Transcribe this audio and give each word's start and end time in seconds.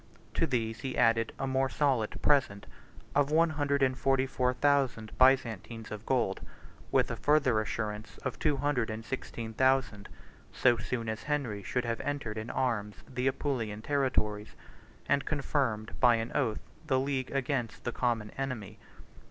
To 0.33 0.47
these 0.47 0.79
he 0.79 0.97
added 0.97 1.31
a 1.37 1.45
more 1.45 1.69
solid 1.69 2.19
present, 2.23 2.65
of 3.13 3.29
one 3.29 3.51
hundred 3.51 3.83
and 3.83 3.95
forty 3.95 4.25
four 4.25 4.51
thousand 4.51 5.15
Byzantines 5.19 5.91
of 5.91 6.07
gold, 6.07 6.41
with 6.91 7.11
a 7.11 7.15
further 7.15 7.61
assurance 7.61 8.17
of 8.23 8.39
two 8.39 8.57
hundred 8.57 8.89
and 8.89 9.05
sixteen 9.05 9.53
thousand, 9.53 10.09
so 10.51 10.77
soon 10.77 11.07
as 11.07 11.21
Henry 11.21 11.61
should 11.61 11.85
have 11.85 12.01
entered 12.01 12.39
in 12.39 12.49
arms 12.49 12.95
the 13.07 13.27
Apulian 13.27 13.83
territories, 13.83 14.55
and 15.07 15.23
confirmed 15.23 15.91
by 15.99 16.15
an 16.15 16.31
oath 16.33 16.61
the 16.87 16.99
league 16.99 17.29
against 17.29 17.83
the 17.83 17.91
common 17.91 18.31
enemy. 18.31 18.79